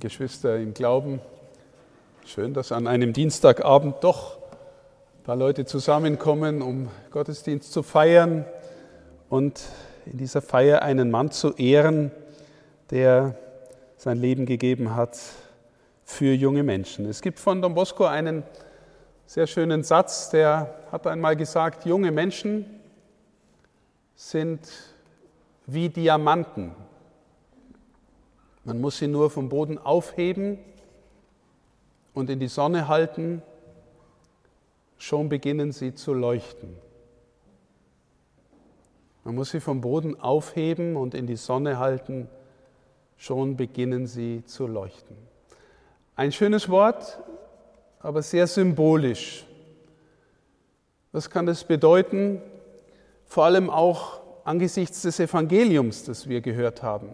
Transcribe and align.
Geschwister 0.00 0.56
im 0.56 0.74
Glauben, 0.74 1.20
schön, 2.26 2.52
dass 2.52 2.72
an 2.72 2.86
einem 2.86 3.12
Dienstagabend 3.12 4.02
doch 4.02 4.38
ein 4.38 5.22
paar 5.24 5.36
Leute 5.36 5.64
zusammenkommen, 5.66 6.62
um 6.62 6.88
Gottesdienst 7.10 7.72
zu 7.72 7.82
feiern 7.82 8.44
und 9.28 9.62
in 10.06 10.18
dieser 10.18 10.42
Feier 10.42 10.82
einen 10.82 11.10
Mann 11.10 11.30
zu 11.30 11.52
ehren, 11.54 12.10
der 12.90 13.36
sein 13.96 14.18
Leben 14.18 14.46
gegeben 14.46 14.94
hat 14.96 15.18
für 16.04 16.34
junge 16.34 16.62
Menschen. 16.62 17.06
Es 17.06 17.22
gibt 17.22 17.38
von 17.38 17.62
Don 17.62 17.74
Bosco 17.74 18.04
einen 18.04 18.42
sehr 19.26 19.46
schönen 19.46 19.82
Satz, 19.84 20.30
der 20.30 20.74
hat 20.92 21.06
einmal 21.06 21.36
gesagt, 21.36 21.86
junge 21.86 22.10
Menschen 22.10 22.66
sind 24.16 24.60
wie 25.66 25.88
Diamanten. 25.88 26.72
Man 28.64 28.80
muss 28.80 28.98
sie 28.98 29.08
nur 29.08 29.30
vom 29.30 29.48
Boden 29.48 29.78
aufheben 29.78 30.58
und 32.14 32.30
in 32.30 32.40
die 32.40 32.48
Sonne 32.48 32.88
halten, 32.88 33.42
schon 34.96 35.28
beginnen 35.28 35.72
sie 35.72 35.94
zu 35.94 36.14
leuchten. 36.14 36.74
Man 39.24 39.34
muss 39.34 39.50
sie 39.50 39.60
vom 39.60 39.80
Boden 39.80 40.18
aufheben 40.20 40.96
und 40.96 41.14
in 41.14 41.26
die 41.26 41.36
Sonne 41.36 41.78
halten, 41.78 42.28
schon 43.16 43.56
beginnen 43.56 44.06
sie 44.06 44.44
zu 44.44 44.66
leuchten. 44.66 45.16
Ein 46.16 46.32
schönes 46.32 46.68
Wort, 46.68 47.18
aber 48.00 48.22
sehr 48.22 48.46
symbolisch. 48.46 49.46
Was 51.12 51.30
kann 51.30 51.46
das 51.46 51.64
bedeuten? 51.64 52.40
Vor 53.26 53.44
allem 53.44 53.70
auch 53.70 54.20
angesichts 54.44 55.02
des 55.02 55.20
Evangeliums, 55.20 56.04
das 56.04 56.28
wir 56.28 56.40
gehört 56.40 56.82
haben. 56.82 57.08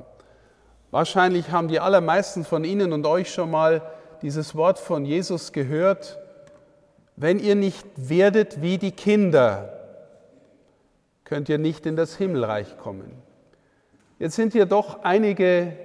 Wahrscheinlich 0.90 1.50
haben 1.50 1.68
die 1.68 1.78
allermeisten 1.78 2.44
von 2.44 2.64
Ihnen 2.64 2.92
und 2.92 3.06
euch 3.06 3.32
schon 3.32 3.50
mal 3.50 3.82
dieses 4.22 4.54
Wort 4.54 4.78
von 4.78 5.04
Jesus 5.04 5.52
gehört, 5.52 6.18
wenn 7.16 7.38
ihr 7.38 7.54
nicht 7.54 7.86
werdet 7.96 8.60
wie 8.60 8.78
die 8.78 8.92
Kinder, 8.92 9.78
könnt 11.24 11.48
ihr 11.48 11.58
nicht 11.58 11.86
in 11.86 11.96
das 11.96 12.16
Himmelreich 12.16 12.76
kommen. 12.78 13.10
Jetzt 14.18 14.36
sind 14.36 14.52
hier 14.52 14.66
doch 14.66 15.02
einige 15.04 15.76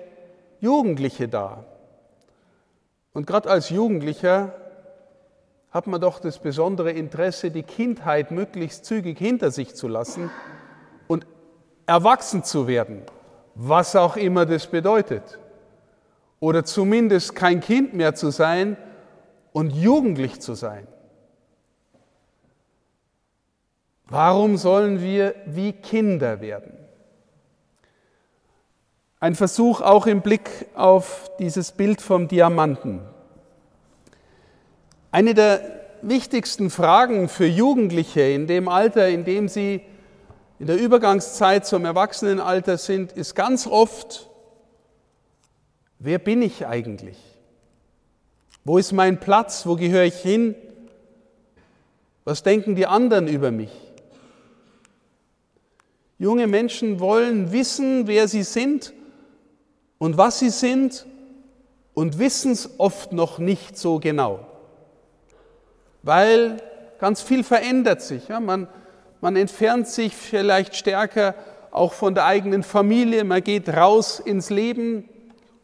Jugendliche 0.59 1.27
da. 1.27 1.65
Und 3.13 3.27
gerade 3.27 3.49
als 3.49 3.69
Jugendlicher 3.69 4.53
hat 5.71 5.87
man 5.87 6.01
doch 6.01 6.19
das 6.19 6.39
besondere 6.39 6.91
Interesse, 6.91 7.51
die 7.51 7.63
Kindheit 7.63 8.31
möglichst 8.31 8.85
zügig 8.85 9.17
hinter 9.17 9.51
sich 9.51 9.75
zu 9.75 9.87
lassen 9.87 10.31
und 11.07 11.27
erwachsen 11.85 12.43
zu 12.43 12.67
werden 12.67 13.03
was 13.55 13.95
auch 13.95 14.17
immer 14.17 14.45
das 14.45 14.67
bedeutet. 14.67 15.39
Oder 16.39 16.65
zumindest 16.65 17.35
kein 17.35 17.61
Kind 17.61 17.93
mehr 17.93 18.13
zu 18.13 18.29
sein 18.29 18.77
und 19.53 19.71
jugendlich 19.71 20.41
zu 20.41 20.53
sein. 20.53 20.85
Warum 24.07 24.57
sollen 24.57 25.01
wir 25.01 25.33
wie 25.45 25.73
Kinder 25.73 26.41
werden? 26.41 26.73
Ein 29.19 29.33
Versuch 29.33 29.81
auch 29.81 30.05
im 30.05 30.21
Blick 30.21 30.67
auf 30.75 31.31
dieses 31.39 31.71
Bild 31.71 32.01
vom 32.01 32.27
Diamanten. 32.27 33.01
Eine 35.11 35.33
der 35.33 35.61
wichtigsten 36.01 36.69
Fragen 36.69 37.29
für 37.29 37.47
Jugendliche 37.47 38.21
in 38.21 38.45
dem 38.45 38.67
Alter, 38.67 39.07
in 39.07 39.23
dem 39.23 39.47
sie 39.47 39.81
in 40.59 40.67
der 40.67 40.77
Übergangszeit 40.79 41.65
zum 41.65 41.85
Erwachsenenalter 41.85 42.77
sind, 42.77 43.11
ist 43.11 43.35
ganz 43.35 43.67
oft, 43.67 44.29
wer 45.99 46.19
bin 46.19 46.41
ich 46.41 46.65
eigentlich? 46.65 47.17
Wo 48.63 48.77
ist 48.77 48.93
mein 48.93 49.19
Platz? 49.19 49.65
Wo 49.65 49.75
gehöre 49.75 50.05
ich 50.05 50.15
hin? 50.15 50.55
Was 52.23 52.41
denken 52.41 52.75
die 52.75 52.87
anderen 52.87 53.27
über 53.27 53.51
mich? 53.51 53.71
Junge 56.17 56.47
Menschen 56.47 56.99
wollen 56.99 57.51
wissen, 57.51 58.07
wer 58.07 58.27
sie 58.27 58.43
sind 58.43 58.93
und 59.97 60.17
was 60.17 60.39
sie 60.39 60.49
sind 60.49 61.05
und 61.93 62.17
wissen 62.17 62.53
es 62.53 62.79
oft 62.79 63.11
noch 63.11 63.37
nicht 63.37 63.77
so 63.77 63.99
genau, 63.99 64.47
weil 66.03 66.61
ganz 66.99 67.21
viel 67.21 67.43
verändert 67.43 68.01
sich. 68.01 68.29
Ja, 68.29 68.39
man, 68.39 68.67
man 69.25 69.37
entfernt 69.37 69.87
sich 69.87 70.15
vielleicht 70.15 70.75
stärker 70.75 71.33
auch 71.71 71.93
von 71.93 72.13
der 72.13 72.25
eigenen 72.25 72.61
Familie, 72.61 73.23
man 73.23 73.43
geht 73.43 73.67
raus 73.69 74.19
ins 74.19 74.51
Leben, 74.51 75.09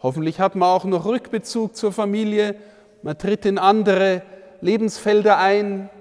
hoffentlich 0.02 0.40
hat 0.40 0.56
man 0.56 0.70
auch 0.70 0.84
noch 0.84 1.06
Rückbezug 1.06 1.76
zur 1.76 1.92
Familie, 1.92 2.56
man 3.04 3.20
tritt 3.20 3.46
in 3.46 3.60
andere 3.60 4.24
Lebensfelder 4.62 5.38
ein, 5.38 5.92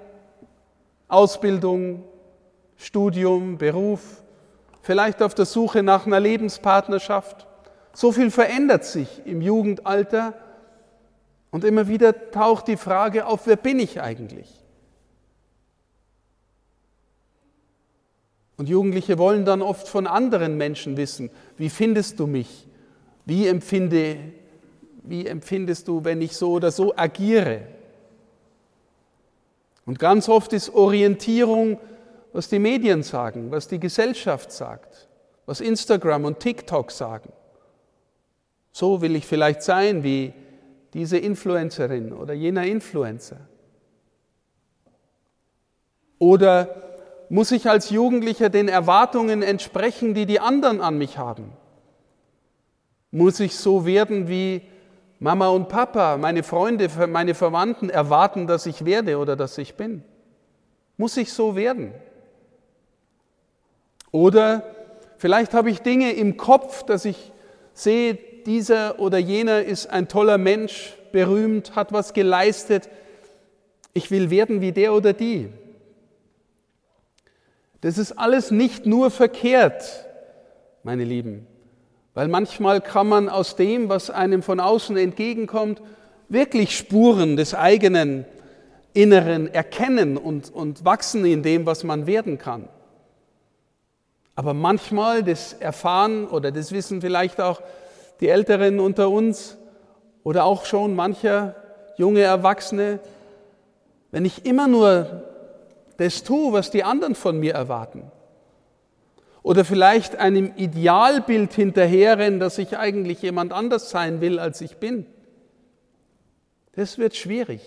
Ausbildung, 1.06 2.02
Studium, 2.78 3.58
Beruf, 3.58 4.22
vielleicht 4.80 5.20
auf 5.20 5.34
der 5.34 5.44
Suche 5.44 5.82
nach 5.82 6.06
einer 6.06 6.18
Lebenspartnerschaft. 6.18 7.46
So 7.92 8.10
viel 8.10 8.30
verändert 8.30 8.86
sich 8.86 9.20
im 9.26 9.42
Jugendalter. 9.42 10.32
Und 11.50 11.64
immer 11.64 11.88
wieder 11.88 12.30
taucht 12.30 12.68
die 12.68 12.78
Frage 12.78 13.26
auf, 13.26 13.46
wer 13.46 13.56
bin 13.56 13.80
ich 13.80 14.00
eigentlich? 14.00 14.48
Und 18.60 18.68
Jugendliche 18.68 19.16
wollen 19.16 19.46
dann 19.46 19.62
oft 19.62 19.88
von 19.88 20.06
anderen 20.06 20.58
Menschen 20.58 20.98
wissen, 20.98 21.30
wie 21.56 21.70
findest 21.70 22.20
du 22.20 22.26
mich? 22.26 22.68
Wie, 23.24 23.46
empfinde, 23.46 24.18
wie 25.02 25.26
empfindest 25.26 25.88
du, 25.88 26.04
wenn 26.04 26.20
ich 26.20 26.36
so 26.36 26.52
oder 26.52 26.70
so 26.70 26.94
agiere? 26.94 27.62
Und 29.86 29.98
ganz 29.98 30.28
oft 30.28 30.52
ist 30.52 30.74
Orientierung, 30.74 31.80
was 32.34 32.50
die 32.50 32.58
Medien 32.58 33.02
sagen, 33.02 33.50
was 33.50 33.66
die 33.66 33.80
Gesellschaft 33.80 34.52
sagt, 34.52 35.08
was 35.46 35.62
Instagram 35.62 36.26
und 36.26 36.40
TikTok 36.40 36.90
sagen. 36.90 37.32
So 38.72 39.00
will 39.00 39.16
ich 39.16 39.24
vielleicht 39.24 39.62
sein 39.62 40.04
wie 40.04 40.34
diese 40.92 41.16
Influencerin 41.16 42.12
oder 42.12 42.34
jener 42.34 42.66
Influencer. 42.66 43.40
Oder 46.18 46.89
muss 47.30 47.52
ich 47.52 47.70
als 47.70 47.90
Jugendlicher 47.90 48.50
den 48.50 48.68
Erwartungen 48.68 49.42
entsprechen, 49.42 50.14
die 50.14 50.26
die 50.26 50.40
anderen 50.40 50.80
an 50.80 50.98
mich 50.98 51.16
haben? 51.16 51.52
Muss 53.12 53.38
ich 53.38 53.56
so 53.56 53.86
werden, 53.86 54.28
wie 54.28 54.62
Mama 55.20 55.48
und 55.48 55.68
Papa, 55.68 56.16
meine 56.16 56.42
Freunde, 56.42 56.90
meine 57.06 57.34
Verwandten 57.34 57.88
erwarten, 57.88 58.48
dass 58.48 58.66
ich 58.66 58.84
werde 58.84 59.16
oder 59.16 59.36
dass 59.36 59.56
ich 59.58 59.76
bin? 59.76 60.02
Muss 60.96 61.16
ich 61.16 61.32
so 61.32 61.54
werden? 61.54 61.94
Oder 64.10 64.64
vielleicht 65.16 65.54
habe 65.54 65.70
ich 65.70 65.82
Dinge 65.82 66.12
im 66.12 66.36
Kopf, 66.36 66.82
dass 66.82 67.04
ich 67.04 67.30
sehe, 67.72 68.18
dieser 68.44 68.98
oder 68.98 69.18
jener 69.18 69.62
ist 69.62 69.88
ein 69.88 70.08
toller 70.08 70.36
Mensch, 70.36 70.96
berühmt, 71.12 71.76
hat 71.76 71.92
was 71.92 72.12
geleistet. 72.12 72.88
Ich 73.92 74.10
will 74.10 74.30
werden 74.30 74.60
wie 74.60 74.72
der 74.72 74.94
oder 74.94 75.12
die. 75.12 75.50
Das 77.80 77.96
ist 77.96 78.12
alles 78.12 78.50
nicht 78.50 78.86
nur 78.86 79.10
verkehrt, 79.10 80.06
meine 80.82 81.04
Lieben, 81.04 81.46
weil 82.14 82.28
manchmal 82.28 82.80
kann 82.80 83.08
man 83.08 83.28
aus 83.28 83.56
dem, 83.56 83.88
was 83.88 84.10
einem 84.10 84.42
von 84.42 84.60
außen 84.60 84.96
entgegenkommt, 84.96 85.80
wirklich 86.28 86.76
Spuren 86.76 87.36
des 87.36 87.54
eigenen 87.54 88.24
Inneren 88.92 89.52
erkennen 89.52 90.16
und, 90.16 90.52
und 90.52 90.84
wachsen 90.84 91.24
in 91.24 91.42
dem, 91.42 91.64
was 91.64 91.84
man 91.84 92.06
werden 92.06 92.38
kann. 92.38 92.68
Aber 94.34 94.54
manchmal, 94.54 95.22
das 95.22 95.52
erfahren 95.52 96.26
oder 96.26 96.50
das 96.50 96.72
wissen 96.72 97.00
vielleicht 97.00 97.40
auch 97.40 97.60
die 98.20 98.28
Älteren 98.28 98.80
unter 98.80 99.10
uns 99.10 99.56
oder 100.22 100.44
auch 100.44 100.64
schon 100.64 100.94
mancher 100.94 101.54
junge 101.96 102.20
Erwachsene, 102.20 103.00
wenn 104.10 104.24
ich 104.24 104.44
immer 104.44 104.66
nur 104.66 105.29
das 106.00 106.22
tue, 106.22 106.54
was 106.54 106.70
die 106.70 106.82
anderen 106.82 107.14
von 107.14 107.38
mir 107.38 107.52
erwarten. 107.52 108.10
Oder 109.42 109.66
vielleicht 109.66 110.16
einem 110.16 110.54
Idealbild 110.56 111.52
hinterherrennen, 111.52 112.40
dass 112.40 112.56
ich 112.56 112.78
eigentlich 112.78 113.20
jemand 113.20 113.52
anders 113.52 113.90
sein 113.90 114.22
will, 114.22 114.38
als 114.38 114.62
ich 114.62 114.78
bin. 114.78 115.04
Das 116.72 116.96
wird 116.96 117.16
schwierig. 117.16 117.60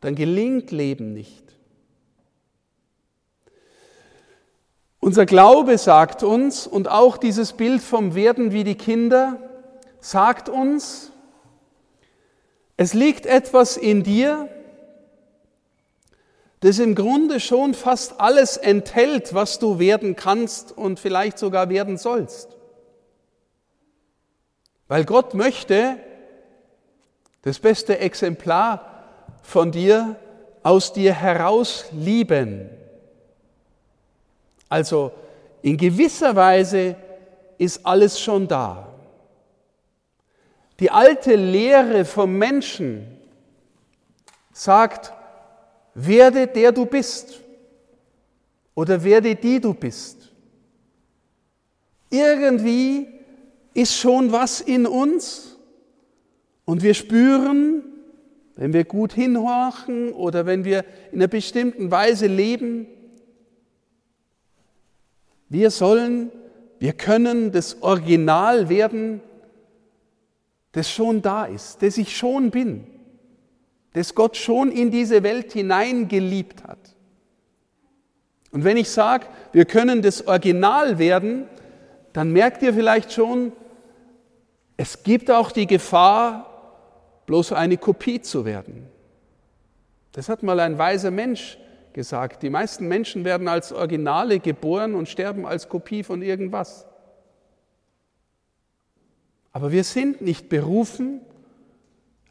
Dann 0.00 0.14
gelingt 0.14 0.70
Leben 0.70 1.12
nicht. 1.12 1.44
Unser 4.98 5.26
Glaube 5.26 5.76
sagt 5.76 6.22
uns, 6.22 6.66
und 6.66 6.88
auch 6.88 7.18
dieses 7.18 7.52
Bild 7.52 7.82
vom 7.82 8.14
Werden 8.14 8.52
wie 8.52 8.64
die 8.64 8.74
Kinder, 8.74 9.38
sagt 10.00 10.48
uns, 10.48 11.12
es 12.78 12.94
liegt 12.94 13.26
etwas 13.26 13.76
in 13.76 14.02
dir, 14.02 14.48
das 16.64 16.78
im 16.78 16.94
Grunde 16.94 17.40
schon 17.40 17.74
fast 17.74 18.22
alles 18.22 18.56
enthält, 18.56 19.34
was 19.34 19.58
du 19.58 19.78
werden 19.78 20.16
kannst 20.16 20.72
und 20.72 20.98
vielleicht 20.98 21.38
sogar 21.38 21.68
werden 21.68 21.98
sollst. 21.98 22.56
Weil 24.88 25.04
Gott 25.04 25.34
möchte, 25.34 25.98
das 27.42 27.58
beste 27.58 27.98
Exemplar 27.98 29.04
von 29.42 29.72
dir 29.72 30.16
aus 30.62 30.94
dir 30.94 31.12
heraus 31.12 31.84
lieben. 31.92 32.70
Also 34.70 35.12
in 35.60 35.76
gewisser 35.76 36.34
Weise 36.34 36.96
ist 37.58 37.84
alles 37.84 38.18
schon 38.18 38.48
da. 38.48 38.88
Die 40.80 40.90
alte 40.90 41.34
Lehre 41.34 42.06
vom 42.06 42.38
Menschen 42.38 43.18
sagt, 44.54 45.12
werde 45.94 46.46
der 46.46 46.72
du 46.72 46.86
bist 46.86 47.40
oder 48.74 49.02
werde 49.02 49.34
die 49.34 49.60
du 49.60 49.72
bist. 49.72 50.32
Irgendwie 52.10 53.06
ist 53.72 53.96
schon 53.96 54.32
was 54.32 54.60
in 54.60 54.86
uns 54.86 55.56
und 56.64 56.82
wir 56.82 56.94
spüren, 56.94 57.82
wenn 58.56 58.72
wir 58.72 58.84
gut 58.84 59.12
hinhorchen 59.12 60.12
oder 60.12 60.46
wenn 60.46 60.64
wir 60.64 60.84
in 61.10 61.18
einer 61.18 61.28
bestimmten 61.28 61.90
Weise 61.90 62.26
leben, 62.26 62.86
wir 65.48 65.70
sollen, 65.70 66.30
wir 66.78 66.92
können 66.92 67.52
das 67.52 67.82
Original 67.82 68.68
werden, 68.68 69.20
das 70.72 70.90
schon 70.90 71.22
da 71.22 71.44
ist, 71.44 71.82
das 71.82 71.98
ich 71.98 72.16
schon 72.16 72.50
bin, 72.50 72.86
das 73.94 74.14
Gott 74.14 74.36
schon 74.36 74.70
in 74.70 74.90
diese 74.90 75.22
Welt 75.22 75.52
hineingeliebt 75.52 76.64
hat. 76.64 76.78
Und 78.50 78.64
wenn 78.64 78.76
ich 78.76 78.90
sage, 78.90 79.26
wir 79.52 79.64
können 79.64 80.02
das 80.02 80.26
Original 80.26 80.98
werden, 80.98 81.46
dann 82.12 82.30
merkt 82.32 82.62
ihr 82.62 82.74
vielleicht 82.74 83.12
schon, 83.12 83.52
es 84.76 85.02
gibt 85.02 85.30
auch 85.30 85.50
die 85.50 85.66
Gefahr, 85.66 86.50
bloß 87.26 87.52
eine 87.52 87.76
Kopie 87.78 88.20
zu 88.20 88.44
werden. 88.44 88.86
Das 90.12 90.28
hat 90.28 90.42
mal 90.42 90.60
ein 90.60 90.76
weiser 90.76 91.10
Mensch 91.10 91.58
gesagt. 91.92 92.42
Die 92.42 92.50
meisten 92.50 92.86
Menschen 92.86 93.24
werden 93.24 93.48
als 93.48 93.72
Originale 93.72 94.40
geboren 94.40 94.94
und 94.94 95.08
sterben 95.08 95.46
als 95.46 95.68
Kopie 95.68 96.02
von 96.02 96.22
irgendwas. 96.22 96.86
Aber 99.52 99.70
wir 99.70 99.84
sind 99.84 100.20
nicht 100.20 100.48
berufen, 100.48 101.20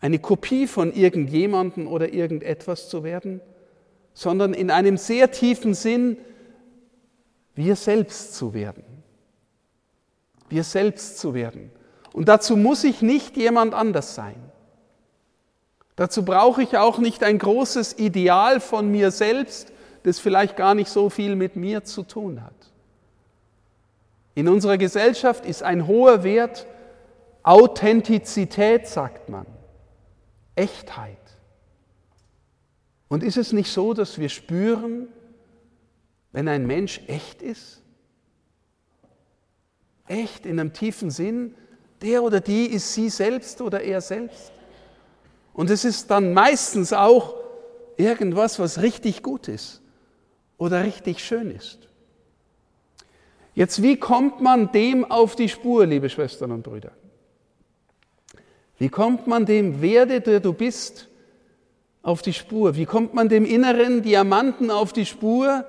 eine 0.04 0.20
Kopie 0.20 0.68
von 0.68 0.94
irgendjemandem 0.94 1.88
oder 1.88 2.14
irgendetwas 2.14 2.90
zu 2.90 3.06
werden, 3.06 3.40
sondern 4.14 4.54
in 4.54 4.70
einem 4.70 4.98
sehr 4.98 5.32
tiefen 5.32 5.74
Sinn 5.74 6.18
wir 7.56 7.78
selbst 7.78 8.36
zu 8.36 8.54
werden. 8.54 8.84
Wir 10.50 10.66
selbst 10.66 11.20
zu 11.20 11.34
werden. 11.34 11.72
Und 12.12 12.28
dazu 12.28 12.58
muss 12.58 12.84
ich 12.84 13.02
nicht 13.02 13.38
jemand 13.38 13.74
anders 13.74 14.14
sein. 14.14 14.36
Dazu 15.96 16.26
brauche 16.26 16.62
ich 16.62 16.78
auch 16.78 16.98
nicht 16.98 17.24
ein 17.24 17.38
großes 17.38 17.98
Ideal 17.98 18.60
von 18.60 18.92
mir 18.92 19.10
selbst, 19.10 19.72
das 20.04 20.20
vielleicht 20.20 20.58
gar 20.58 20.76
nicht 20.76 20.90
so 20.90 21.10
viel 21.10 21.38
mit 21.38 21.56
mir 21.56 21.86
zu 21.86 22.04
tun 22.04 22.44
hat. 22.44 22.52
In 24.36 24.50
unserer 24.50 24.78
Gesellschaft 24.78 25.46
ist 25.46 25.64
ein 25.64 25.88
hoher 25.88 26.26
Wert 26.26 26.68
Authentizität, 27.42 28.86
sagt 28.88 29.30
man, 29.30 29.46
Echtheit. 30.56 31.18
Und 33.08 33.24
ist 33.24 33.38
es 33.38 33.54
nicht 33.54 33.72
so, 33.72 33.94
dass 33.94 34.18
wir 34.18 34.30
spüren, 34.30 35.08
wenn 36.32 36.48
ein 36.48 36.66
Mensch 36.66 37.02
echt 37.08 37.42
ist? 37.42 37.82
Echt 40.08 40.46
in 40.46 40.60
einem 40.60 40.74
tiefen 40.74 41.12
Sinn, 41.12 41.56
der 42.02 42.24
oder 42.24 42.42
die 42.42 42.66
ist 42.66 42.94
sie 42.94 43.10
selbst 43.10 43.62
oder 43.62 43.82
er 43.82 44.02
selbst. 44.02 44.52
Und 45.54 45.70
es 45.70 45.86
ist 45.86 46.10
dann 46.10 46.34
meistens 46.34 46.92
auch 46.92 47.36
irgendwas, 47.98 48.60
was 48.60 48.82
richtig 48.82 49.24
gut 49.24 49.48
ist 49.48 49.82
oder 50.58 50.84
richtig 50.84 51.24
schön 51.24 51.52
ist. 51.52 51.88
Jetzt, 53.56 53.84
wie 53.84 53.98
kommt 53.98 54.42
man 54.42 54.72
dem 54.72 55.06
auf 55.06 55.36
die 55.36 55.50
Spur, 55.50 55.86
liebe 55.86 56.10
Schwestern 56.10 56.52
und 56.52 56.64
Brüder? 56.64 56.92
Wie 58.84 58.90
kommt 58.90 59.28
man 59.28 59.46
dem 59.46 59.82
Werde, 59.82 60.20
der 60.20 60.42
du 60.42 60.52
bist, 60.52 61.08
auf 62.02 62.22
die 62.22 62.34
Spur? 62.34 62.76
Wie 62.76 62.86
kommt 62.86 63.14
man 63.14 63.30
dem 63.30 63.46
inneren 63.46 64.02
Diamanten 64.02 64.70
auf 64.70 64.92
die 64.92 65.06
Spur, 65.06 65.64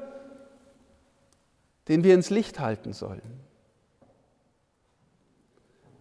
den 1.87 2.03
wir 2.03 2.13
ins 2.13 2.31
Licht 2.31 2.59
halten 2.59 2.93
sollen, 2.93 3.39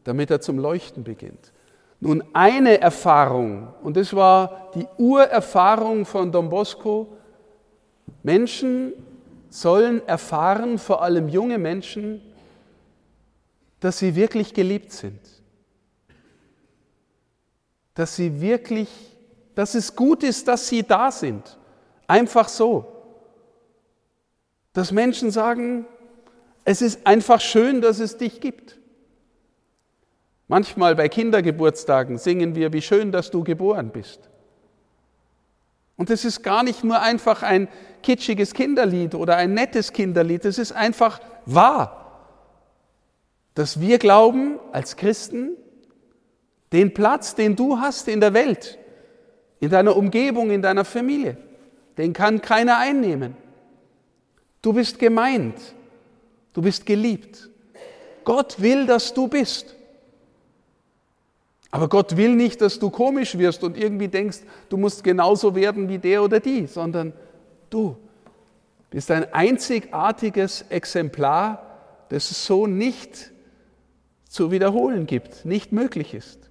damit 0.06 0.31
er 0.31 0.42
zum 0.42 0.57
Leuchten 0.57 1.04
beginnt? 1.04 1.54
Nun, 2.00 2.24
eine 2.33 2.81
Erfahrung, 2.81 3.68
und 3.83 3.95
das 3.95 4.16
war 4.16 4.71
die 4.74 4.88
Urerfahrung 4.98 6.07
von 6.07 6.31
Don 6.31 6.50
Bosco, 6.50 7.16
Menschen 8.24 8.92
sollen 9.51 10.01
erfahren, 10.07 10.80
vor 10.80 11.04
allem 11.04 11.30
junge 11.30 11.59
Menschen, 11.59 12.24
dass 13.81 14.00
sie 14.00 14.16
wirklich 14.16 14.56
geliebt 14.56 14.92
sind. 14.92 15.32
Dass 17.94 18.16
sie 18.16 18.42
wirklich, 18.42 18.90
dass 19.56 19.75
es 19.75 19.95
gut 19.95 20.24
ist, 20.24 20.48
dass 20.48 20.68
sie 20.68 20.84
da 20.84 21.12
sind. 21.12 21.57
Einfach 22.07 22.50
so. 22.50 22.86
Dass 24.74 24.92
Menschen 24.92 25.31
sagen, 25.31 25.86
es 26.66 26.81
ist 26.81 27.06
einfach 27.06 27.42
schön, 27.42 27.81
dass 27.81 28.00
es 28.00 28.18
dich 28.18 28.42
gibt. 28.42 28.80
Manchmal 30.48 30.95
bei 30.95 31.10
Kindergeburtstagen 31.10 32.18
singen 32.18 32.56
wir, 32.56 32.74
wie 32.74 32.81
schön, 32.81 33.12
dass 33.12 33.31
du 33.31 33.44
geboren 33.44 33.90
bist. 33.92 34.30
Und 35.95 36.10
es 36.10 36.25
ist 36.25 36.44
gar 36.44 36.63
nicht 36.63 36.84
nur 36.84 37.01
einfach 37.01 37.44
ein 37.44 37.68
kitschiges 38.01 38.54
Kinderlied 38.54 39.16
oder 39.16 39.38
ein 39.38 39.54
nettes 39.54 39.94
Kinderlied, 39.94 40.44
es 40.45 40.57
ist 40.57 40.72
einfach 40.72 41.19
wahr, 41.45 42.30
dass 43.54 43.80
wir 43.80 44.00
glauben 44.00 44.60
als 44.72 44.95
Christen, 44.95 45.51
den 46.74 46.94
Platz, 46.94 47.36
den 47.36 47.56
du 47.56 47.80
hast 47.80 48.08
in 48.08 48.20
der 48.20 48.34
Welt, 48.34 48.80
in 49.60 49.70
deiner 49.70 49.96
Umgebung, 49.96 50.50
in 50.50 50.62
deiner 50.62 50.84
Familie, 50.84 51.38
den 51.98 52.12
kann 52.12 52.42
keiner 52.42 52.80
einnehmen. 52.80 53.38
Du 54.62 54.74
bist 54.74 54.98
gemeint, 54.98 55.56
du 56.54 56.62
bist 56.62 56.86
geliebt. 56.86 57.50
Gott 58.25 58.60
will, 58.62 58.88
dass 58.88 59.14
du 59.14 59.28
bist. 59.28 59.75
Aber 61.70 61.90
Gott 61.90 62.18
will 62.18 62.36
nicht, 62.36 62.62
dass 62.62 62.80
du 62.80 62.90
komisch 62.90 63.38
wirst 63.38 63.64
und 63.64 63.78
irgendwie 63.78 64.07
denkst, 64.07 64.40
du 64.69 64.78
musst 64.78 65.04
genauso 65.04 65.56
werden 65.56 65.90
wie 65.90 65.97
der 65.97 66.24
oder 66.24 66.40
die, 66.40 66.68
sondern 66.68 67.14
du 67.69 67.97
bist 68.90 69.09
ein 69.12 69.31
einzigartiges 69.33 70.66
Exemplar, 70.69 72.06
das 72.09 72.30
es 72.30 72.45
so 72.45 72.68
nicht 72.68 73.31
zu 74.28 74.52
wiederholen 74.52 75.07
gibt, 75.07 75.45
nicht 75.45 75.71
möglich 75.71 76.14
ist. 76.14 76.43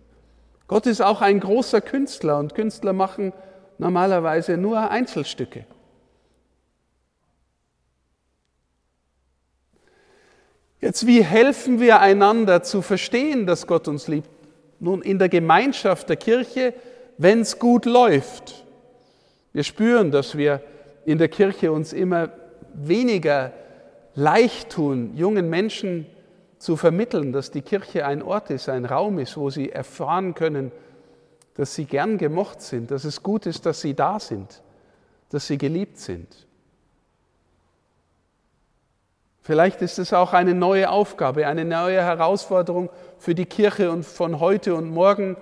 Gott 0.67 0.87
ist 0.87 1.01
auch 1.01 1.21
ein 1.21 1.41
großer 1.41 1.81
Künstler 1.81 2.39
und 2.39 2.55
Künstler 2.55 2.93
machen 2.93 3.33
normalerweise 3.79 4.57
nur 4.57 4.91
Einzelstücke. 4.91 5.67
Jetzt, 10.81 11.07
wie 11.07 11.23
helfen 11.23 11.79
wir 11.79 12.01
einander 12.01 12.63
zu 12.63 12.83
verstehen, 12.83 13.47
dass 13.47 13.67
Gott 13.67 13.87
uns 13.87 14.09
liebt? 14.09 14.29
Nun, 14.81 15.01
in 15.01 15.21
der 15.21 15.29
Gemeinschaft 15.29 16.09
der 16.09 16.17
Kirche, 16.17 16.75
wenn 17.19 17.41
es 17.41 17.61
gut 17.61 17.85
läuft. 17.85 18.65
Wir 19.53 19.63
spüren, 19.63 20.11
dass 20.11 20.37
wir 20.37 20.61
in 21.05 21.19
der 21.19 21.29
Kirche 21.29 21.71
uns 21.71 21.93
immer 21.93 22.31
weniger 22.75 23.53
leicht 24.15 24.71
tun, 24.71 25.13
jungen 25.17 25.49
Menschen 25.49 26.07
zu 26.63 26.77
vermitteln, 26.77 27.33
dass 27.33 27.51
die 27.51 27.63
Kirche 27.63 28.07
ein 28.07 28.23
Ort 28.23 28.51
ist, 28.51 28.69
ein 28.69 28.85
Raum 28.85 29.19
ist, 29.19 29.37
wo 29.37 29.51
sie 29.51 29.71
erfahren 29.71 30.33
können, 30.35 30.71
dass 31.55 31.75
sie 31.75 31.87
gern 31.87 32.19
gemocht 32.19 32.63
sind, 32.63 32.93
dass 32.93 33.03
es 33.03 33.25
gut 33.25 33.47
ist, 33.47 33.67
dass 33.67 33.81
sie 33.81 33.95
da 33.95 34.21
sind, 34.21 34.63
dass 35.31 35.49
sie 35.49 35.59
geliebt 35.59 35.99
sind. 35.99 36.47
Vielleicht 39.41 39.83
ist 39.83 39.99
es 39.99 40.13
auch 40.13 40.35
eine 40.35 40.55
neue 40.55 40.89
Aufgabe, 40.89 41.49
eine 41.49 41.65
neue 41.65 42.01
Herausforderung 42.01 42.91
für 43.19 43.35
die 43.35 43.47
Kirche 43.47 43.91
und 43.91 44.05
von 44.05 44.39
heute 44.39 44.77
und 44.77 44.89
morgen, 44.89 45.37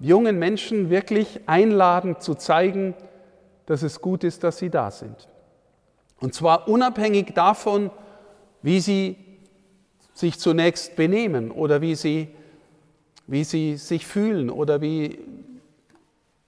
jungen 0.00 0.40
Menschen 0.40 0.90
wirklich 0.90 1.42
einladen 1.46 2.18
zu 2.18 2.34
zeigen, 2.34 2.94
dass 3.66 3.84
es 3.84 4.00
gut 4.00 4.24
ist, 4.24 4.42
dass 4.42 4.58
sie 4.58 4.70
da 4.70 4.90
sind. 4.90 5.28
Und 6.18 6.34
zwar 6.34 6.66
unabhängig 6.66 7.32
davon, 7.32 7.92
wie 8.60 8.80
sie 8.80 9.23
sich 10.14 10.38
zunächst 10.38 10.96
benehmen 10.96 11.50
oder 11.50 11.80
wie 11.80 11.94
sie, 11.94 12.28
wie 13.26 13.44
sie 13.44 13.76
sich 13.76 14.06
fühlen 14.06 14.48
oder 14.48 14.80
wie, 14.80 15.18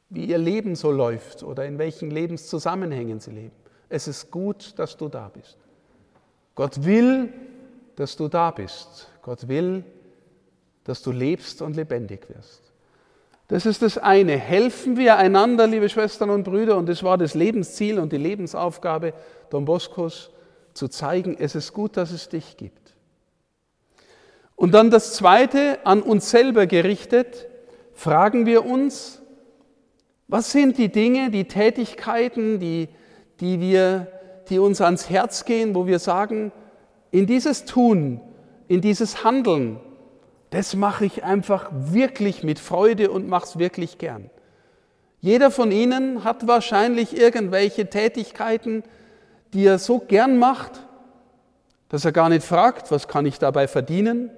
wie 0.09 0.27
ihr 0.27 0.39
Leben 0.39 0.77
so 0.77 0.91
läuft 0.91 1.43
oder 1.43 1.67
in 1.67 1.79
welchen 1.79 2.11
Lebenszusammenhängen 2.11 3.21
sie 3.21 3.33
leben. 3.33 3.57
Es 3.89 4.09
ist 4.09 4.31
gut, 4.31 4.73
dass 4.79 4.97
du 4.97 5.09
da 5.09 5.29
bist. 5.29 5.59
Gott 6.55 6.85
will, 6.85 7.33
dass 7.97 8.17
du 8.17 8.29
da 8.29 8.51
bist. 8.51 9.09
Gott 9.23 9.49
will, 9.49 9.85
dass 10.85 11.03
du 11.03 11.11
lebst 11.11 11.61
und 11.61 11.77
lebendig 11.77 12.29
wirst. 12.29 12.63
Das 13.49 13.67
ist 13.67 13.83
das 13.83 13.99
eine. 13.99 14.37
Helfen 14.37 14.97
wir 14.97 15.17
einander, 15.17 15.67
liebe 15.67 15.89
Schwestern 15.89 16.31
und 16.31 16.45
Brüder, 16.45 16.77
und 16.77 16.89
das 16.89 17.03
war 17.03 17.19
das 17.19 17.35
Lebensziel 17.35 17.99
und 17.99 18.13
die 18.13 18.17
Lebensaufgabe 18.17 19.13
Don 19.51 19.65
Boscos, 19.65 20.31
zu 20.75 20.89
zeigen, 20.89 21.37
es 21.39 21.55
ist 21.55 21.73
gut, 21.73 21.97
dass 21.97 22.11
es 22.11 22.29
dich 22.29 22.57
gibt. 22.57 22.86
Und 24.57 24.73
dann 24.73 24.91
das 24.91 25.15
zweite, 25.15 25.79
an 25.85 26.03
uns 26.03 26.31
selber 26.31 26.67
gerichtet, 26.67 27.47
fragen 27.93 28.47
wir 28.47 28.65
uns, 28.65 29.23
was 30.29 30.51
sind 30.51 30.79
die 30.79 30.91
Dinge, 30.91 31.31
die 31.31 31.45
Tätigkeiten, 31.45 32.59
die, 32.59 32.89
die, 33.41 33.61
wir, 33.61 34.09
die 34.49 34.59
uns 34.59 34.81
ans 34.81 35.09
Herz 35.09 35.45
gehen, 35.45 35.75
wo 35.75 35.87
wir 35.87 35.99
sagen, 35.99 36.53
in 37.11 37.27
dieses 37.27 37.67
Tun, 37.67 38.21
in 38.67 38.81
dieses 38.81 39.23
Handeln, 39.23 39.79
das 40.51 40.75
mache 40.75 41.05
ich 41.05 41.23
einfach 41.23 41.71
wirklich 41.73 42.43
mit 42.43 42.59
Freude 42.59 43.11
und 43.11 43.29
mache 43.29 43.45
es 43.45 43.59
wirklich 43.59 43.99
gern. 43.99 44.31
Jeder 45.21 45.51
von 45.51 45.71
Ihnen 45.71 46.25
hat 46.25 46.47
wahrscheinlich 46.47 47.19
irgendwelche 47.19 47.91
Tätigkeiten, 47.91 48.85
die 49.53 49.67
er 49.67 49.79
so 49.79 49.99
gern 49.99 50.39
macht, 50.39 50.87
dass 51.89 52.05
er 52.05 52.13
gar 52.13 52.29
nicht 52.29 52.45
fragt, 52.45 52.91
was 52.91 53.07
kann 53.07 53.27
ich 53.27 53.39
dabei 53.39 53.69
verdienen, 53.69 54.31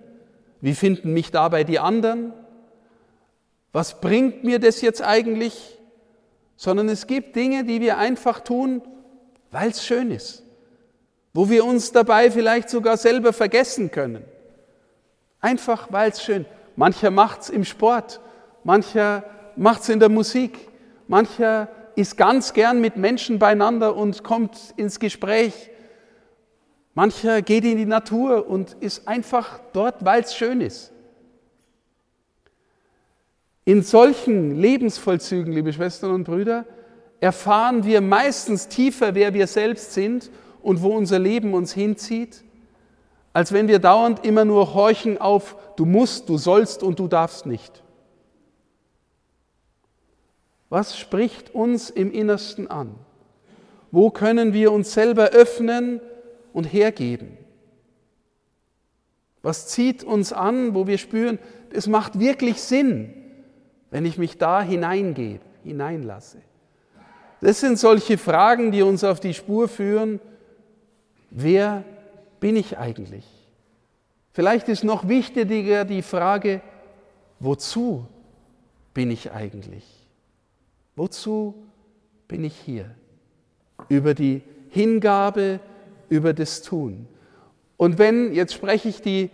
wie 0.60 0.74
finden 0.74 1.12
mich 1.12 1.30
dabei 1.30 1.64
die 1.64 1.78
anderen, 1.78 2.32
was 3.72 4.00
bringt 4.00 4.44
mir 4.44 4.58
das 4.58 4.80
jetzt 4.80 5.02
eigentlich, 5.02 5.78
sondern 6.56 6.88
es 6.88 7.06
gibt 7.06 7.36
Dinge, 7.36 7.64
die 7.64 7.80
wir 7.80 7.98
einfach 7.98 8.40
tun, 8.40 8.82
weil 9.50 9.70
es 9.70 9.84
schön 9.84 10.10
ist, 10.10 10.42
wo 11.32 11.48
wir 11.48 11.64
uns 11.64 11.92
dabei 11.92 12.30
vielleicht 12.30 12.70
sogar 12.70 12.96
selber 12.96 13.32
vergessen 13.32 13.90
können. 13.90 14.24
Einfach 15.40 15.92
weil 15.92 16.10
es 16.10 16.22
schön. 16.22 16.44
Mancher 16.74 17.10
macht 17.10 17.42
es 17.42 17.50
im 17.50 17.64
Sport, 17.64 18.20
mancher 18.64 19.24
macht 19.56 19.82
es 19.82 19.88
in 19.88 20.00
der 20.00 20.08
Musik, 20.08 20.68
mancher 21.06 21.68
ist 21.94 22.16
ganz 22.16 22.52
gern 22.52 22.80
mit 22.80 22.96
Menschen 22.96 23.38
beieinander 23.38 23.96
und 23.96 24.22
kommt 24.22 24.56
ins 24.76 25.00
Gespräch. 25.00 25.70
Mancher 26.95 27.42
geht 27.42 27.64
in 27.64 27.76
die 27.76 27.87
Natur 27.87 28.49
und 28.49 28.76
ist 28.80 29.07
einfach 29.07 29.61
dort, 29.73 30.04
weil 30.04 30.23
es 30.23 30.35
schön 30.35 30.61
ist. 30.61 30.92
In 33.64 33.83
solchen 33.83 34.57
Lebensvollzügen, 34.57 35.52
liebe 35.52 35.73
Schwestern 35.73 36.12
und 36.12 36.25
Brüder, 36.25 36.64
erfahren 37.21 37.85
wir 37.85 38.00
meistens 38.00 38.68
tiefer, 38.68 39.14
wer 39.14 39.35
wir 39.35 39.47
selbst 39.47 39.92
sind 39.92 40.30
und 40.62 40.83
wo 40.83 40.97
unser 40.97 41.18
Leben 41.18 41.54
uns 41.54 41.73
hinzieht 41.73 42.42
als 43.38 43.52
wenn 43.52 43.68
wir 43.68 43.78
dauernd 43.78 44.25
immer 44.25 44.45
nur 44.45 44.75
horchen 44.75 45.16
auf, 45.18 45.54
du 45.76 45.85
musst, 45.85 46.28
du 46.28 46.38
sollst 46.38 46.83
und 46.83 46.99
du 46.99 47.07
darfst 47.07 47.47
nicht. 47.47 47.85
Was 50.71 50.99
spricht 50.99 51.54
uns 51.54 51.88
im 51.88 52.11
Innersten 52.11 52.68
an? 52.68 52.97
Wo 53.92 54.11
können 54.11 54.52
wir 54.52 54.73
uns 54.73 54.92
selber 54.92 55.28
öffnen 55.28 56.00
und 56.58 56.64
hergeben? 56.64 57.38
Was 59.42 59.68
zieht 59.68 60.02
uns 60.02 60.32
an, 60.32 60.74
wo 60.74 60.88
wir 60.88 60.98
spüren, 60.98 61.38
es 61.72 61.86
macht 61.86 62.18
wirklich 62.18 62.60
Sinn, 62.60 63.14
wenn 63.92 64.04
ich 64.04 64.18
mich 64.18 64.38
da 64.38 64.60
hineingebe, 64.60 65.44
hineinlasse? 65.62 66.38
Das 67.40 67.60
sind 67.60 67.78
solche 67.78 68.18
Fragen, 68.18 68.72
die 68.72 68.82
uns 68.82 69.04
auf 69.04 69.20
die 69.20 69.34
Spur 69.34 69.68
führen. 69.68 70.18
Wer 71.30 71.84
bin 72.40 72.56
ich 72.56 72.76
eigentlich? 72.76 73.24
Vielleicht 74.32 74.68
ist 74.68 74.82
noch 74.82 75.06
wichtiger 75.06 75.84
die 75.84 76.02
Frage, 76.02 76.60
wozu 77.38 78.06
bin 78.92 79.12
ich 79.12 79.30
eigentlich? 79.30 79.84
Wozu 80.96 81.54
bin 82.26 82.42
ich 82.42 82.56
hier? 82.56 82.90
Über 83.88 84.14
die 84.14 84.42
Hingabe, 84.70 85.60
über 86.08 86.32
das 86.32 86.62
Tun. 86.62 87.06
Und 87.76 87.98
wenn, 87.98 88.34
jetzt 88.34 88.54
spreche 88.54 88.88
ich 88.88 89.00
die 89.00 89.30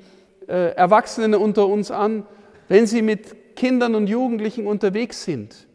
äh, 0.49 0.75
Erwachsenen 0.75 1.35
unter 1.35 1.67
uns 1.67 1.91
an, 1.91 2.27
wenn 2.69 2.87
sie 2.87 3.03
mit 3.03 3.57
Kindern 3.57 3.95
und 3.95 4.07
Jugendlichen 4.07 4.67
unterwegs 4.67 5.25
sind 5.25 5.67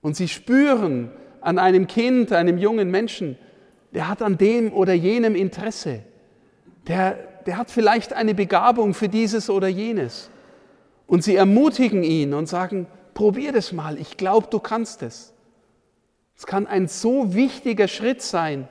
und 0.00 0.16
sie 0.16 0.28
spüren 0.28 1.10
an 1.40 1.58
einem 1.58 1.86
Kind, 1.86 2.32
einem 2.32 2.58
jungen 2.58 2.90
Menschen, 2.90 3.36
der 3.94 4.08
hat 4.08 4.22
an 4.22 4.38
dem 4.38 4.72
oder 4.72 4.92
jenem 4.92 5.34
Interesse, 5.34 6.00
der, 6.86 7.18
der 7.46 7.56
hat 7.56 7.70
vielleicht 7.70 8.12
eine 8.12 8.34
Begabung 8.34 8.94
für 8.94 9.08
dieses 9.08 9.50
oder 9.50 9.68
jenes. 9.68 10.30
Und 11.06 11.24
sie 11.24 11.36
ermutigen 11.36 12.02
ihn 12.02 12.34
und 12.34 12.46
sagen, 12.46 12.86
probier 13.14 13.52
das 13.52 13.72
mal, 13.72 13.98
ich 13.98 14.16
glaube, 14.16 14.48
du 14.50 14.60
kannst 14.60 15.02
es. 15.02 15.32
Es 16.36 16.46
kann 16.46 16.66
ein 16.66 16.86
so 16.86 17.34
wichtiger 17.34 17.88
Schritt 17.88 18.22
sein, 18.22 18.68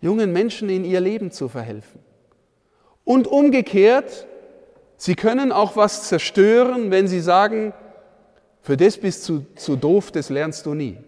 jungen 0.00 0.32
Menschen 0.32 0.68
in 0.68 0.84
ihr 0.84 1.00
Leben 1.00 1.30
zu 1.30 1.48
verhelfen. 1.48 2.00
Und 3.04 3.26
umgekehrt, 3.26 4.26
sie 4.96 5.14
können 5.14 5.52
auch 5.52 5.76
was 5.76 6.08
zerstören, 6.08 6.90
wenn 6.90 7.08
sie 7.08 7.20
sagen, 7.20 7.72
für 8.60 8.76
das 8.76 8.98
bist 8.98 9.28
du 9.28 9.46
zu 9.56 9.76
doof, 9.76 10.10
das 10.12 10.28
lernst 10.28 10.66
du 10.66 10.74
nie. 10.74 10.98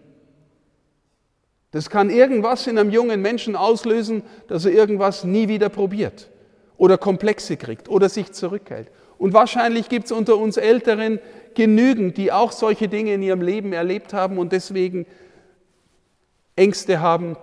Das 1.71 1.89
kann 1.89 2.09
irgendwas 2.09 2.67
in 2.67 2.77
einem 2.77 2.89
jungen 2.89 3.21
Menschen 3.21 3.55
auslösen, 3.55 4.23
dass 4.47 4.65
er 4.65 4.71
irgendwas 4.71 5.23
nie 5.23 5.47
wieder 5.47 5.69
probiert 5.69 6.29
oder 6.77 6.97
Komplexe 6.97 7.55
kriegt 7.55 7.87
oder 7.87 8.09
sich 8.09 8.31
zurückhält. 8.33 8.89
Und 9.17 9.33
wahrscheinlich 9.33 9.87
gibt 9.87 10.05
es 10.05 10.11
unter 10.11 10.37
uns 10.37 10.57
Älteren 10.57 11.19
genügend, 11.53 12.17
die 12.17 12.31
auch 12.31 12.51
solche 12.51 12.87
Dinge 12.87 13.13
in 13.13 13.21
ihrem 13.21 13.41
Leben 13.41 13.71
erlebt 13.71 14.13
haben 14.13 14.37
und 14.37 14.51
deswegen 14.51 15.05
Ängste 16.55 16.99
haben, 16.99 17.37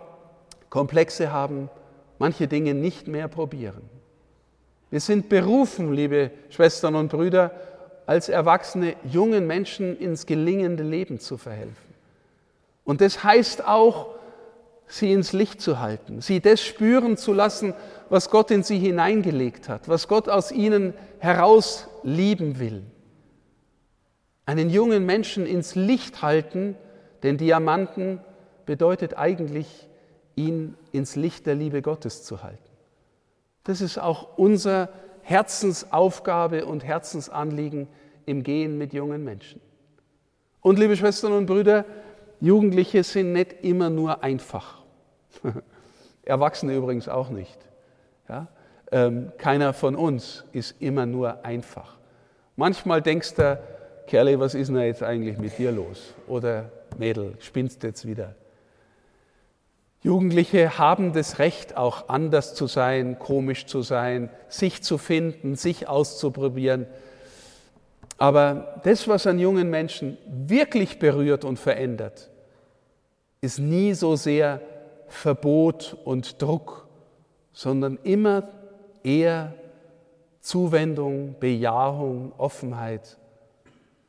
Komplexe 0.79 1.33
haben, 1.33 1.69
manche 2.21 2.47
Dinge 2.47 2.73
nicht 2.73 3.09
mehr 3.09 3.27
probieren. 3.27 3.83
Wir 4.91 5.01
sind 5.01 5.29
berufen, 5.29 5.93
liebe 5.93 6.31
Schwestern 6.51 6.95
und 6.95 7.09
Brüder, 7.09 7.51
als 8.07 8.29
Erwachsene 8.29 8.95
jungen 9.03 9.49
Menschen 9.49 9.99
ins 9.99 10.25
gelingende 10.25 10.85
Leben 10.85 11.19
zu 11.19 11.37
verhelfen. 11.37 11.75
Und 12.85 13.01
das 13.01 13.25
heißt 13.25 13.67
auch, 13.67 14.15
sie 14.87 15.13
ins 15.13 15.33
Licht 15.33 15.61
zu 15.61 15.81
halten, 15.81 16.21
sie 16.21 16.39
das 16.39 16.61
spüren 16.61 17.17
zu 17.17 17.33
lassen, 17.33 17.75
was 18.09 18.31
Gott 18.31 18.53
in 18.53 18.63
sie 18.63 18.79
hineingelegt 18.79 19.69
hat, 19.69 19.89
was 19.89 20.07
Gott 20.07 20.29
aus 20.29 20.53
ihnen 20.53 20.95
heraus 21.19 21.89
lieben 22.05 22.61
will. 22.61 22.85
Einen 24.47 24.71
jungen 24.71 25.05
Menschen 25.05 25.45
ins 25.45 25.75
Licht 25.75 26.23
halten, 26.23 26.77
denn 27.25 27.37
Diamanten 27.37 28.21
bedeutet 28.65 29.19
eigentlich, 29.19 29.88
ihn 30.39 30.77
ins 30.93 31.17
Licht 31.17 31.47
der 31.47 31.57
Liebe 31.57 31.83
Gottes 31.83 32.23
zu 32.23 32.43
halten. 32.43 32.59
Das 33.65 33.81
ist 33.81 33.99
auch 33.99 34.39
unser 34.39 34.89
Herzensaufgabe 35.23 36.65
und 36.65 36.85
Herzensanliegen 36.85 37.89
im 38.25 38.45
Gehen 38.45 38.79
mit 38.79 38.93
jungen 38.93 39.25
Menschen. 39.25 39.61
Und 40.61 40.79
liebe 40.79 40.97
Schwestern 40.97 41.33
und 41.33 41.47
Brüder, 41.47 41.85
Jugendliche 42.41 43.03
sind 43.03 43.33
nicht 43.33 43.65
immer 43.65 43.91
nur 43.91 44.23
einfach. 44.23 44.83
Erwachsene 46.23 46.77
übrigens 46.77 47.09
auch 47.09 47.31
nicht. 47.31 47.59
Ja? 48.29 48.47
Ähm, 48.93 49.33
keiner 49.39 49.73
von 49.73 49.97
uns 49.97 50.45
ist 50.53 50.81
immer 50.81 51.05
nur 51.05 51.45
einfach. 51.45 51.99
Manchmal 52.57 53.03
denkst 53.03 53.35
du, 53.35 53.59
Kerle, 54.07 54.39
was 54.41 54.55
ist 54.55 54.69
denn 54.69 54.77
jetzt 54.79 55.03
eigentlich 55.03 55.37
mit 55.37 55.59
dir 55.59 55.73
los? 55.73 56.15
Oder 56.27 56.71
Mädel, 56.97 57.35
spinnst 57.41 57.83
jetzt 57.83 58.07
wieder? 58.07 58.35
Jugendliche 60.03 60.79
haben 60.79 61.13
das 61.13 61.39
Recht, 61.39 61.77
auch 61.77 62.09
anders 62.09 62.55
zu 62.55 62.67
sein, 62.67 63.19
komisch 63.19 63.67
zu 63.67 63.83
sein, 63.83 64.31
sich 64.49 64.83
zu 64.83 64.97
finden, 64.97 65.57
sich 65.57 65.89
auszuprobieren. 65.89 66.87
Aber 68.17 68.81
das, 68.85 69.09
was 69.09 69.27
an 69.27 69.39
jungen 69.39 69.71
Menschen 69.71 70.19
wirklich 70.27 70.99
berührt 70.99 71.45
und 71.45 71.59
verändert, 71.59 72.31
ist 73.41 73.59
nie 73.59 73.95
so 73.95 74.17
sehr 74.17 74.61
Verbot 75.09 75.97
und 76.05 76.41
Druck, 76.43 76.89
sondern 77.53 77.99
immer 78.03 78.49
eher 79.03 79.55
Zuwendung, 80.41 81.37
Bejahung, 81.41 82.33
Offenheit 82.39 83.19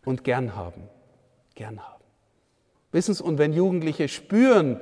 und 0.06 0.24
gern 0.24 0.56
haben. 0.56 0.84
Gern 1.56 1.80
haben. 1.80 2.04
Wissen 2.92 3.14
Sie, 3.14 3.24
und 3.24 3.38
wenn 3.38 3.54
Jugendliche 3.54 4.08
spüren, 4.08 4.80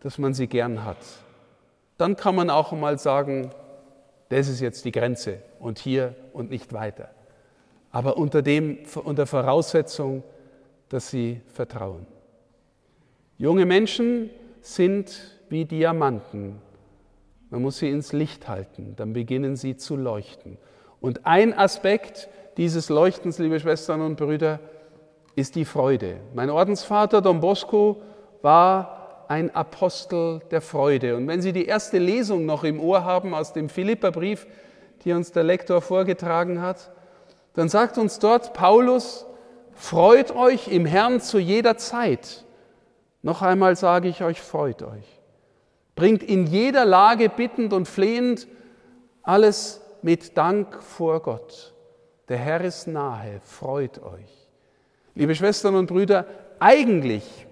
dass 0.00 0.18
man 0.18 0.34
sie 0.34 0.46
gern 0.46 0.84
hat, 0.84 0.98
dann 1.98 2.16
kann 2.16 2.34
man 2.34 2.50
auch 2.50 2.72
mal 2.72 2.98
sagen, 2.98 3.50
das 4.28 4.48
ist 4.48 4.60
jetzt 4.60 4.84
die 4.84 4.92
Grenze 4.92 5.38
und 5.60 5.78
hier 5.78 6.14
und 6.32 6.50
nicht 6.50 6.72
weiter. 6.72 7.08
Aber 7.90 8.16
unter, 8.16 8.42
dem, 8.42 8.78
unter 9.04 9.26
Voraussetzung, 9.26 10.22
dass 10.88 11.10
sie 11.10 11.40
vertrauen. 11.52 12.06
Junge 13.38 13.66
Menschen 13.66 14.30
sind 14.60 15.36
wie 15.48 15.64
Diamanten. 15.64 16.60
Man 17.50 17.62
muss 17.62 17.78
sie 17.78 17.90
ins 17.90 18.12
Licht 18.12 18.48
halten, 18.48 18.94
dann 18.96 19.12
beginnen 19.12 19.56
sie 19.56 19.76
zu 19.76 19.96
leuchten. 19.96 20.58
Und 21.00 21.26
ein 21.26 21.56
Aspekt 21.56 22.28
dieses 22.56 22.88
Leuchtens, 22.88 23.38
liebe 23.38 23.60
Schwestern 23.60 24.00
und 24.00 24.16
Brüder, 24.16 24.58
ist 25.36 25.54
die 25.54 25.64
Freude. 25.64 26.16
Mein 26.34 26.50
Ordensvater 26.50 27.20
Don 27.20 27.40
Bosco 27.40 28.02
war 28.42 28.95
ein 29.28 29.54
Apostel 29.54 30.40
der 30.50 30.60
Freude. 30.60 31.16
Und 31.16 31.28
wenn 31.28 31.42
Sie 31.42 31.52
die 31.52 31.66
erste 31.66 31.98
Lesung 31.98 32.46
noch 32.46 32.64
im 32.64 32.80
Ohr 32.80 33.04
haben 33.04 33.34
aus 33.34 33.52
dem 33.52 33.68
Philipperbrief, 33.68 34.46
die 35.04 35.12
uns 35.12 35.32
der 35.32 35.44
Lektor 35.44 35.80
vorgetragen 35.80 36.60
hat, 36.60 36.90
dann 37.54 37.68
sagt 37.68 37.98
uns 37.98 38.18
dort 38.18 38.52
Paulus, 38.52 39.26
freut 39.72 40.34
euch 40.34 40.68
im 40.68 40.86
Herrn 40.86 41.20
zu 41.20 41.38
jeder 41.38 41.76
Zeit. 41.76 42.44
Noch 43.22 43.42
einmal 43.42 43.76
sage 43.76 44.08
ich 44.08 44.22
euch, 44.22 44.40
freut 44.40 44.82
euch. 44.82 45.20
Bringt 45.94 46.22
in 46.22 46.46
jeder 46.46 46.84
Lage 46.84 47.28
bittend 47.28 47.72
und 47.72 47.88
flehend 47.88 48.46
alles 49.22 49.80
mit 50.02 50.36
Dank 50.36 50.82
vor 50.82 51.20
Gott. 51.20 51.74
Der 52.28 52.36
Herr 52.36 52.60
ist 52.60 52.86
nahe, 52.86 53.40
freut 53.42 54.02
euch. 54.02 54.48
Liebe 55.14 55.34
Schwestern 55.34 55.74
und 55.74 55.86
Brüder, 55.86 56.26
eigentlich 56.58 57.45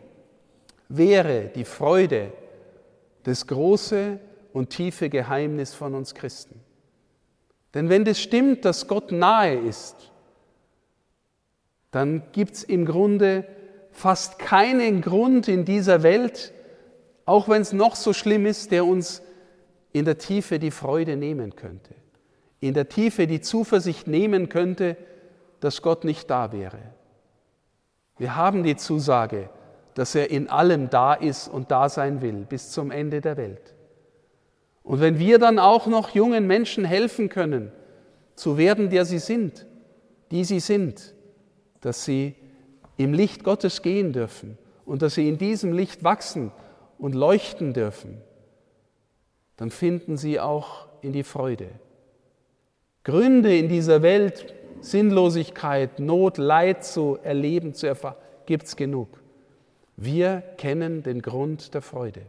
wäre 0.88 1.50
die 1.55 1.64
Freude 1.64 2.33
das 3.25 3.47
große 3.47 4.19
und 4.53 4.71
tiefe 4.71 5.09
Geheimnis 5.09 5.75
von 5.75 5.95
uns 5.95 6.14
Christen. 6.14 6.61
Denn 7.75 7.88
wenn 7.88 8.05
das 8.05 8.21
stimmt, 8.21 8.64
dass 8.64 8.87
Gott 8.87 9.11
nahe 9.11 9.57
ist, 9.57 10.12
dann 11.91 12.23
gibt 12.33 12.55
es 12.55 12.64
im 12.64 12.85
Grunde 12.85 13.47
fast 13.91 14.38
keinen 14.38 15.00
Grund 15.00 15.49
in 15.49 15.64
dieser 15.64 16.03
Welt, 16.03 16.53
auch 17.25 17.49
wenn 17.49 17.62
es 17.62 17.73
noch 17.73 17.97
so 17.97 18.12
schlimm 18.12 18.47
ist, 18.47 18.71
der 18.71 18.85
uns 18.85 19.23
in 19.93 20.05
der 20.05 20.19
Tiefe 20.19 20.59
die 20.59 20.73
Freude 20.73 21.17
nehmen 21.17 21.55
könnte, 21.57 21.95
in 22.61 22.75
der 22.75 22.88
Tiefe 22.88 23.26
die 23.26 23.41
Zuversicht 23.41 24.07
nehmen 24.07 24.49
könnte, 24.49 24.97
dass 25.61 25.83
Gott 25.83 26.05
nicht 26.05 26.29
da 26.29 26.53
wäre. 26.53 26.79
Wir 28.19 28.37
haben 28.37 28.62
die 28.62 28.76
Zusage, 28.76 29.49
dass 29.94 30.14
er 30.14 30.30
in 30.30 30.48
allem 30.48 30.90
da 30.90 31.14
ist 31.14 31.48
und 31.48 31.70
da 31.70 31.88
sein 31.88 32.20
will, 32.20 32.46
bis 32.48 32.70
zum 32.70 32.90
Ende 32.90 33.20
der 33.20 33.36
Welt. 33.36 33.74
Und 34.82 35.00
wenn 35.00 35.18
wir 35.18 35.38
dann 35.38 35.58
auch 35.58 35.86
noch 35.86 36.10
jungen 36.10 36.46
Menschen 36.46 36.84
helfen 36.84 37.28
können, 37.28 37.72
zu 38.34 38.58
werden, 38.58 38.90
der 38.90 39.04
sie 39.04 39.18
sind, 39.18 39.66
die 40.30 40.44
sie 40.44 40.60
sind, 40.60 41.14
dass 41.80 42.04
sie 42.04 42.34
im 42.96 43.14
Licht 43.14 43.44
Gottes 43.44 43.82
gehen 43.82 44.12
dürfen 44.12 44.58
und 44.84 45.02
dass 45.02 45.14
sie 45.14 45.28
in 45.28 45.38
diesem 45.38 45.72
Licht 45.72 46.04
wachsen 46.04 46.52
und 46.98 47.14
leuchten 47.14 47.72
dürfen, 47.72 48.20
dann 49.56 49.70
finden 49.70 50.16
sie 50.16 50.40
auch 50.40 50.88
in 51.00 51.12
die 51.12 51.22
Freude. 51.22 51.68
Gründe 53.04 53.56
in 53.56 53.68
dieser 53.68 54.02
Welt, 54.02 54.54
Sinnlosigkeit, 54.80 56.00
Not, 56.00 56.38
Leid 56.38 56.84
zu 56.84 57.18
erleben, 57.22 57.74
zu 57.74 57.86
erfahren, 57.86 58.16
gibt 58.46 58.66
es 58.66 58.76
genug. 58.76 59.24
Wir 59.96 60.42
kennen 60.56 61.02
den 61.02 61.22
Grund 61.22 61.74
der 61.74 61.82
Freude. 61.82 62.22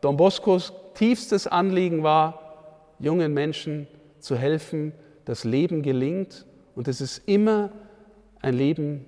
Don 0.00 0.16
Boscos 0.16 0.72
tiefstes 0.94 1.46
Anliegen 1.46 2.02
war, 2.02 2.94
jungen 2.98 3.32
Menschen 3.32 3.86
zu 4.18 4.36
helfen, 4.36 4.92
das 5.24 5.44
Leben 5.44 5.82
gelingt 5.82 6.46
und 6.74 6.88
es 6.88 7.00
ist 7.00 7.28
immer 7.28 7.70
ein 8.40 8.54
Leben, 8.54 9.04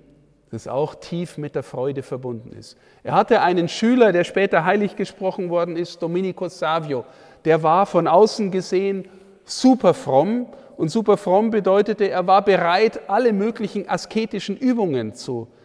das 0.51 0.67
auch 0.67 0.95
tief 0.95 1.37
mit 1.37 1.55
der 1.55 1.63
Freude 1.63 2.03
verbunden 2.03 2.51
ist. 2.51 2.77
Er 3.03 3.13
hatte 3.13 3.41
einen 3.41 3.69
Schüler, 3.69 4.11
der 4.11 4.23
später 4.23 4.65
heilig 4.65 4.95
gesprochen 4.95 5.49
worden 5.49 5.77
ist, 5.77 6.01
Domenico 6.01 6.47
Savio. 6.49 7.05
Der 7.45 7.63
war 7.63 7.85
von 7.85 8.07
außen 8.07 8.51
gesehen 8.51 9.07
super 9.45 9.93
fromm 9.93 10.47
und 10.77 10.89
super 10.89 11.17
fromm 11.17 11.49
bedeutete, 11.49 12.09
er 12.09 12.27
war 12.27 12.43
bereit, 12.43 13.09
alle 13.09 13.33
möglichen 13.33 13.89
asketischen 13.89 14.57
Übungen 14.57 15.13
zu 15.13 15.47
äh, 15.47 15.60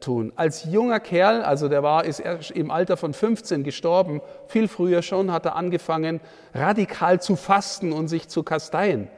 tun. 0.00 0.32
Als 0.36 0.64
junger 0.64 1.00
Kerl, 1.00 1.42
also 1.42 1.68
der 1.68 1.82
war, 1.82 2.04
ist 2.04 2.20
im 2.50 2.70
Alter 2.70 2.96
von 2.96 3.14
15 3.14 3.62
gestorben, 3.62 4.20
viel 4.46 4.68
früher 4.68 5.02
schon, 5.02 5.32
hat 5.32 5.46
er 5.46 5.56
angefangen, 5.56 6.20
radikal 6.54 7.20
zu 7.20 7.36
fasten 7.36 7.92
und 7.92 8.08
sich 8.08 8.28
zu 8.28 8.42
kasteien. 8.42 9.08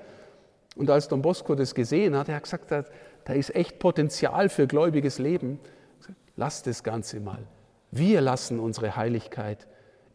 Und 0.77 0.91
als 0.91 1.09
Don 1.09 1.23
Bosco 1.23 1.55
das 1.55 1.75
gesehen 1.75 2.17
hat, 2.17 2.29
er 2.29 2.37
hat 2.37 2.45
gesagt, 2.45 2.71
da 2.71 3.33
ist 3.33 3.55
echt 3.55 3.79
Potenzial 3.79 4.49
für 4.49 4.67
gläubiges 4.67 5.19
Leben. 5.19 5.59
Lasst 6.37 6.67
das 6.67 6.83
Ganze 6.83 7.21
mal. 7.21 7.47
Wir 7.91 8.21
lassen 8.21 8.61
unsere 8.61 8.97
Heiligkeit 8.97 9.67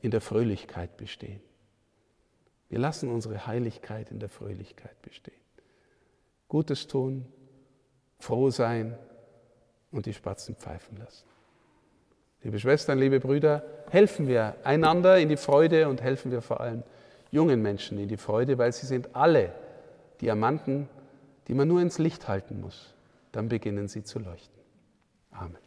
in 0.01 0.11
der 0.11 0.21
Fröhlichkeit 0.21 0.97
bestehen. 0.97 1.41
Wir 2.69 2.79
lassen 2.79 3.09
unsere 3.09 3.47
Heiligkeit 3.47 4.11
in 4.11 4.19
der 4.19 4.29
Fröhlichkeit 4.29 5.01
bestehen. 5.01 5.33
Gutes 6.47 6.87
tun, 6.87 7.25
froh 8.19 8.49
sein 8.49 8.97
und 9.95 10.05
die 10.05 10.13
Spatzen 10.13 10.55
pfeifen 10.55 10.97
lassen. 10.97 11.25
Liebe 12.43 12.59
Schwestern, 12.59 12.99
liebe 12.99 13.19
Brüder, 13.19 13.63
helfen 13.89 14.27
wir 14.27 14.55
einander 14.63 15.17
in 15.17 15.29
die 15.29 15.37
Freude 15.37 15.89
und 15.89 16.01
helfen 16.01 16.31
wir 16.31 16.41
vor 16.41 16.61
allem 16.61 16.83
jungen 17.31 17.61
Menschen 17.61 17.97
in 17.97 18.07
die 18.07 18.17
Freude, 18.17 18.57
weil 18.57 18.71
sie 18.71 18.85
sind 18.85 19.15
alle 19.15 19.51
Diamanten, 20.21 20.87
die 21.47 21.53
man 21.53 21.67
nur 21.67 21.81
ins 21.81 21.97
Licht 21.97 22.27
halten 22.27 22.61
muss 22.61 22.95
dann 23.35 23.49
beginnen 23.49 23.89
sie 23.89 24.03
zu 24.03 24.19
leuchten. 24.19 24.61
Amen. 25.31 25.57